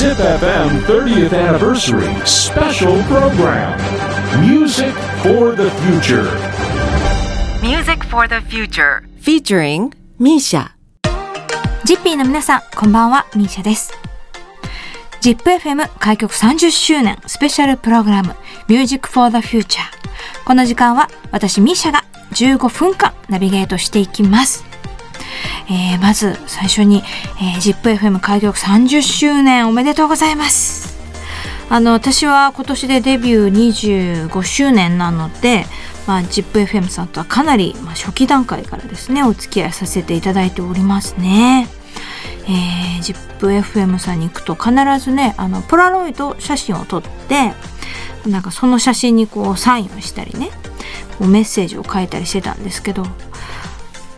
[0.00, 3.76] ZipFM 30th Anniversary Special Program
[4.40, 6.24] Music for the Future
[7.60, 10.70] Music for the Future featuring Misha.
[11.84, 13.92] ジッピーの皆さん、こんばんは、ミーシャです。
[15.20, 18.34] ZIPFM 開局30周年スペシャルプログラム
[18.68, 19.80] Music for the Future。
[20.46, 24.69] この時間は私ミーシャが15分間ナビゲートしていきます。
[25.70, 27.02] えー、まず最初に、
[27.40, 30.98] えー、ZIPFM 開局30周年おめでとうございます。
[31.68, 35.64] あの、私は今年でデビュー25周年なので、
[36.08, 41.68] まあ、ZIPFM さんとはかなり、まあ、初期段階からですね、お付き合いさせていただいておりますね。
[42.48, 47.54] えー、ZIPFM さんに行くと必ずね、あの、ポラロイド写真を撮って、
[48.26, 50.50] なんかその写真にこうサインをしたりね、
[51.20, 53.06] メッセージを書いたりしてたんですけど、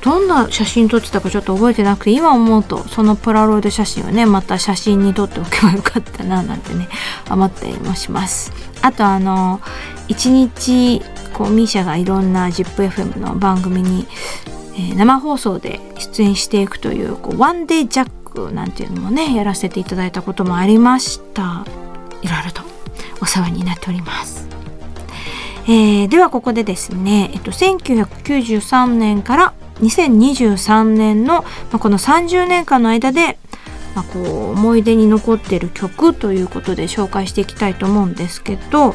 [0.03, 6.89] どんな写真撮ってたかちょっと覚えてなくて今思うとそのポラロイド写真をねまた写真に撮っておけばよかったななんてね
[7.31, 8.53] 思ったりもします。
[8.83, 9.61] あとあの
[10.09, 11.01] 一日
[11.33, 14.07] こうミーシャがいろんな ZIPFM の番組に、
[14.75, 21.65] えー生放送で出演していくというこうワンデージャックなんていうのもねやらせていただいたこともありました。
[22.23, 22.63] いろいろと
[23.21, 24.49] お世話になっております。
[25.67, 31.45] えーではここでですね、えっと、1993年から2023年の、
[31.79, 33.39] この30年間の間で、
[33.95, 38.95] まあ、こう思い出に残っている曲ということで紹介していきたいと思うんですけど、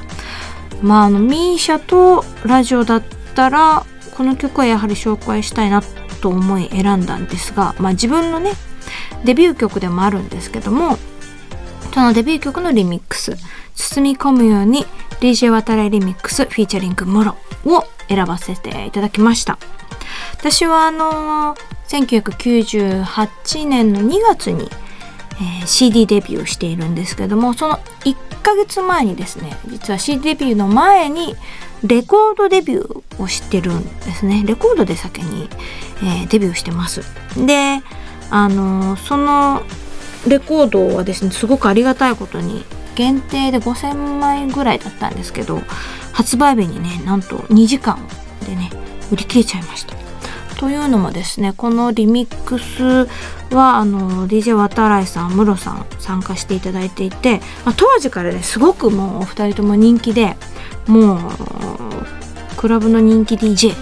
[0.82, 3.04] まあ、あのミーシャとラジオだっ
[3.36, 5.84] たらこの曲はやはり紹介したいな
[6.22, 8.54] と思い選んだんですが、まあ、自分のね
[9.24, 10.98] デビュー曲でもあるんですけども
[11.94, 13.36] そのデビュー曲のリミックス
[13.76, 14.86] 包み込むように
[15.20, 19.58] DJ 渡来リミックスフィーチャリングムロを選ばせていただきました。
[20.40, 21.56] 私はあの
[21.88, 24.70] 1998年の2月に、
[25.40, 31.36] えー CD デビューしているんですけどもその1ヶ月前にですね実は CD デビューの前に
[31.84, 34.44] レコードデビューをしてるんですね。
[34.46, 35.50] レコードで先に、
[36.02, 37.02] えーデビューしてます。
[37.36, 37.82] で
[38.30, 39.62] あのその
[40.28, 42.66] レコードはですねすごくありがたいことに
[42.96, 45.62] 限定で5000枚ぐらいだったんですけど
[46.14, 48.00] 発売日にねなんと2時間
[48.46, 48.72] でね
[49.12, 50.07] 売り切れちゃいました。
[50.58, 53.08] というのもですねこのリミックス
[53.56, 60.36] はあの DJ 渡来さんムロさん参加していただいていて、まあ、当時からねすごくもうお二人とも人気で
[60.88, 61.20] もう
[62.58, 63.78] クラブの人気 DJ で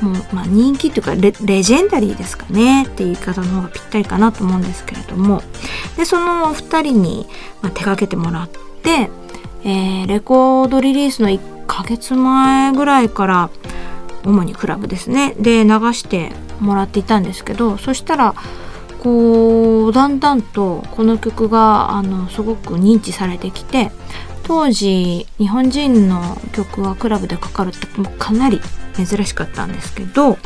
[0.00, 5.42] もう、まあ、人気っていうかレレジェンダリーですかねっていう言い方の方がぴったりかなと思うんですけれども。
[5.96, 7.26] でそのお二人に、
[7.60, 9.10] まあ、手掛けてもらって、
[9.64, 13.50] えーレコードリリースの1ヶ月前ぐらいから
[14.24, 15.34] 主にクラブですね。
[15.38, 18.34] で流してもらっていたんですけどそしたら
[19.00, 23.90] こうだんだんとこの曲があのすごく認知されてきて
[24.42, 27.86] 当時日本人の曲はクラブでかかるって
[28.18, 28.60] かなり
[28.94, 30.36] 珍しかったんですけど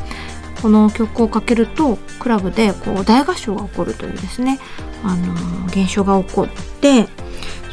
[0.63, 4.61] この曲をかけるとクラブでこう大合唱が起こるというですね
[5.03, 6.49] あの現象が起こっ
[6.81, 7.07] て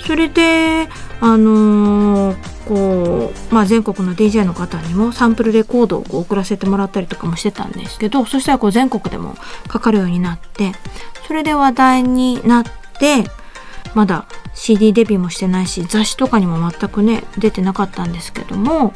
[0.05, 0.87] それで
[1.19, 2.35] あの
[2.67, 9.35] こう、まあ、全国の DJ の方にもサンプルレコードをこう送らせてもらったりとかもしてたんですけどそしたらこう全国でも
[9.67, 10.71] かかるようになって
[11.27, 12.63] それで話題になっ
[12.99, 13.23] て
[13.93, 18.93] まだ CD デビューもしてないし雑誌とかにも全くね出てなかったんですけども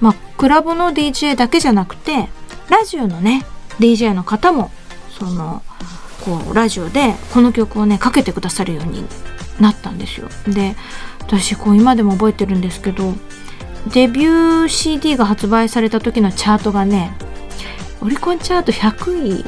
[0.00, 2.28] まあクラブの DJ だけじゃなくて
[2.68, 3.44] ラジオのね
[3.78, 4.70] DJ の方も
[5.18, 5.62] その
[6.24, 9.04] こうラジオでこの曲をねかけてくださるように
[9.60, 10.28] なったんですよ。
[10.46, 10.76] で
[11.20, 13.14] 私こう今でも覚えてるんですけど
[13.92, 17.16] デビュー CD が発売された時のチャートがね
[18.00, 19.44] オリコンチャート100位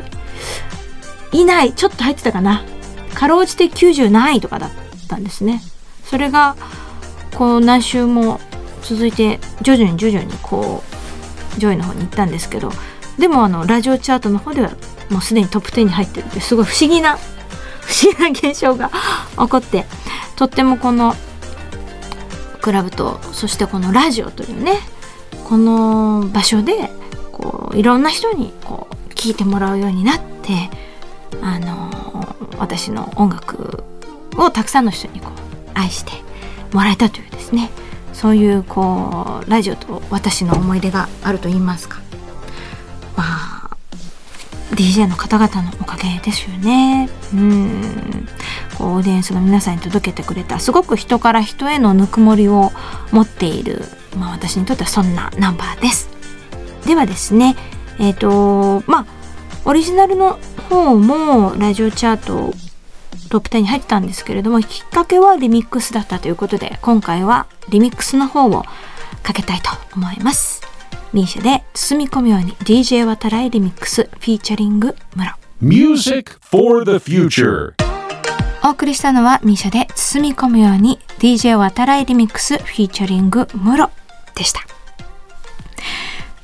[1.32, 2.64] 以内ちょっと入ってたかな
[3.14, 4.70] かろうじて90何位とかだっ
[5.08, 5.60] たんですね
[6.04, 6.56] それが
[7.36, 8.40] こう何週も
[8.82, 10.82] 続いて徐々に徐々にこ
[11.56, 12.70] う上位の方に行ったんですけど
[13.18, 14.70] でもあのラジオチャートの方では
[15.10, 17.18] もうすでにトップ10に入ってるってすごい不思議な
[17.88, 18.90] 不思議な現象が
[19.38, 19.86] 起こって
[20.36, 21.14] とってもこの
[22.60, 24.74] クラブとそしてこのラジオというね
[25.44, 26.90] この場所で
[27.32, 30.70] こういろんな人にこう聞いてもらうようになって
[31.40, 33.84] あの私の音楽
[34.36, 36.12] をたくさんの人にこう愛して
[36.72, 37.70] もらえたというですね
[38.12, 41.97] そういうこうラジオと私の思い出があると言いますか。
[44.78, 47.08] DJ の方々のおかげですよね。
[47.34, 48.28] うん。
[48.78, 52.70] こうオーディエンスの皆さんに届けてくれたすごく人から人へのぬくもりを
[53.10, 53.82] 持っている、
[54.16, 56.08] まあ、私にとってはそんなナンバーです。
[56.86, 57.56] ではですね
[57.98, 59.06] えっ、とまあ
[59.64, 60.38] オリジナルの
[60.70, 62.54] 方もラジオチャート
[63.30, 68.62] トップ10に入ったんですけれどもきっかけはリミックスだったということで今回はリミックスの方を
[69.24, 70.57] かけたいと思います。
[71.12, 77.72] ミーシャで包み込むように DJ 渡来リミックスフィーチャリングムロ Music for the future.
[78.64, 83.90] お送りしたのはミーシャで包み込むように DJ 渡来リミックスフィーチャリングムロ
[84.34, 84.60] でした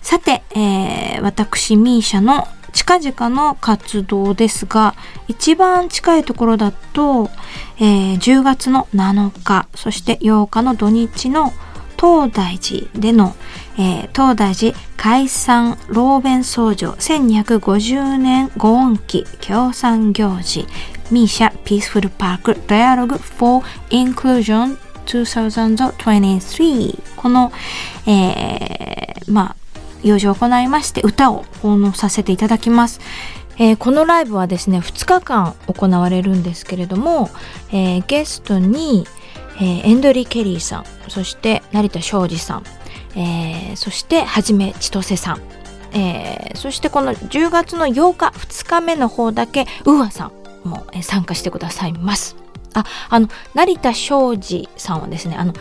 [0.00, 4.94] さて、えー私ミーシャの近々の活動ですが
[5.28, 7.30] 一番近いところだと、
[7.78, 11.52] えー10月の7日そして8日の土日の
[11.96, 13.34] 東大寺での、
[13.76, 20.66] えー東大寺解散老弁僧正1250年ご恩期協賛行事
[21.10, 24.76] MISIA PEACEFUL PARK Dialogue for Inclusion
[25.06, 27.52] 2023この、
[28.06, 29.56] えーまあ
[30.02, 33.00] 行事を行いまして歌を奉納させていただきます。
[33.56, 37.30] えーこのライブはですね2日間行われるんですけれども、
[37.72, 39.06] えーゲストに、
[39.56, 42.64] えーエンドリー・ケリーさんそして成田昭次さん、
[43.16, 45.40] えーそして元ちとせさん、
[45.92, 52.36] えーそしてこの10月の8日2日目の方だけ UA さんも、参加してくださいます。
[52.74, 55.52] ああの成田庄司さんはですねあの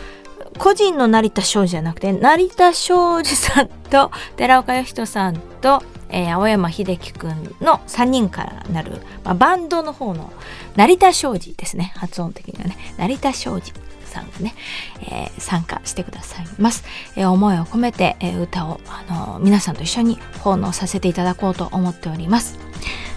[0.58, 10.32] 個人の成田庄司じゃなくて成田庄司さんと 寺岡義人さんと、えー青山秀樹くんの3人からなる、まあ、バンドの方の
[10.76, 12.76] 成田庄司ですね発音的にはね。
[12.96, 13.72] 成田庄司。
[14.14, 14.54] さんがね、
[15.02, 16.84] えー参加してくださいます、
[17.16, 22.58] えー思いを込めて、えー歌を、あのー皆さんと一緒に奉納させていただこうと思っております。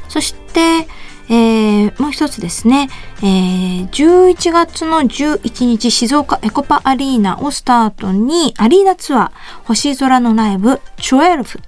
[0.10, 0.88] そして、
[1.30, 2.90] えーもう一つですね、
[3.22, 9.32] えー11月の11日静岡エコパアリーナをスタートにアリーナツアー
[9.66, 11.60] 星空のライブ12、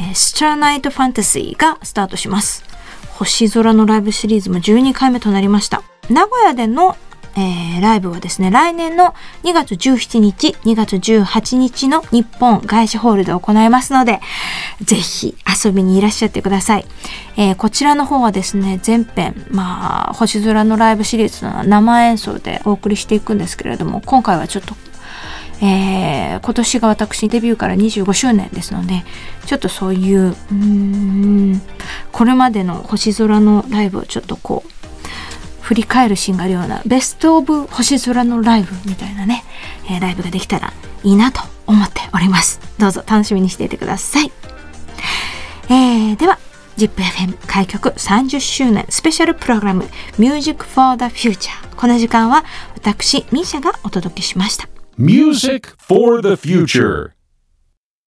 [0.00, 2.64] えー、スターナイトファンタジーがスタートします。
[3.12, 5.82] 星空のライブシリーズも12回目となりました。
[6.10, 6.96] 名古屋での
[7.36, 14.20] えーライブはですね、来年の2月17日、2月18日の日本外資ホールで行いますので、
[14.82, 15.34] ぜひ
[15.64, 16.86] 遊びにいらっしゃってください。
[17.36, 24.74] えーこちらの方はですね、全編、まあ、星空のライブシリーズの生演奏でお送りしていくんですけれども、今回はちょっと、
[25.64, 29.04] えー今年が私デビューから25周年ですので、
[29.46, 31.62] ちょっとそういう、うん、
[32.10, 34.81] これまでの星空のライブをちょっとこう、
[35.72, 39.42] 振り返るシーンがあるようなベストオブ星空のライブみたいなね、
[39.86, 40.70] えーライブができたら
[41.02, 42.60] いいなと思っております。
[42.78, 44.30] どうぞ楽しみにしていてください。
[45.70, 46.38] えーでは
[46.76, 49.88] ZIPFM 開局30周年スペシャルプログラム
[50.18, 54.68] Music for the Future この時間は私ミーシャがお届けしました。
[54.98, 57.21] Music for the future.